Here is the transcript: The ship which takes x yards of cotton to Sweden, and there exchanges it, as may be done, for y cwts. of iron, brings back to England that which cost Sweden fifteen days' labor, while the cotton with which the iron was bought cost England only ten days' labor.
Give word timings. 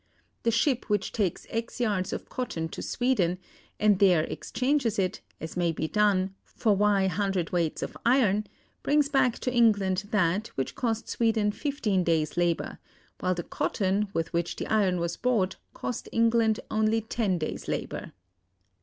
The 0.41 0.49
ship 0.49 0.89
which 0.89 1.11
takes 1.11 1.45
x 1.51 1.79
yards 1.79 2.11
of 2.11 2.27
cotton 2.27 2.69
to 2.69 2.81
Sweden, 2.81 3.37
and 3.79 3.99
there 3.99 4.23
exchanges 4.23 4.97
it, 4.97 5.21
as 5.39 5.55
may 5.55 5.71
be 5.71 5.87
done, 5.87 6.33
for 6.43 6.75
y 6.75 7.07
cwts. 7.07 7.83
of 7.83 7.95
iron, 8.03 8.47
brings 8.81 9.09
back 9.09 9.37
to 9.37 9.53
England 9.53 10.05
that 10.09 10.47
which 10.55 10.73
cost 10.73 11.07
Sweden 11.07 11.51
fifteen 11.51 12.03
days' 12.03 12.35
labor, 12.35 12.79
while 13.19 13.35
the 13.35 13.43
cotton 13.43 14.07
with 14.11 14.33
which 14.33 14.55
the 14.55 14.65
iron 14.65 14.99
was 14.99 15.17
bought 15.17 15.57
cost 15.75 16.09
England 16.11 16.59
only 16.71 17.01
ten 17.01 17.37
days' 17.37 17.67
labor. 17.67 18.11